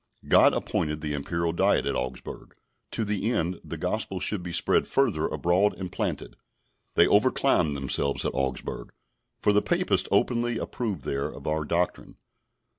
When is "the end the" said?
3.05-3.77